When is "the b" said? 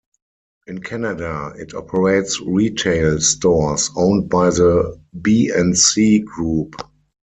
4.49-5.51